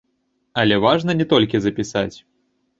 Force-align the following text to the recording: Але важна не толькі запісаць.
Але 0.61 0.79
важна 0.85 1.17
не 1.19 1.29
толькі 1.35 1.61
запісаць. 1.69 2.13